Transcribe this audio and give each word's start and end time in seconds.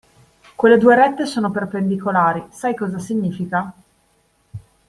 Quelle 0.55 0.79
due 0.79 0.95
rette 0.95 1.27
sono 1.27 1.51
perpendicolari, 1.51 2.47
sai 2.49 2.73
cosa 2.73 2.97
significa? 2.97 3.71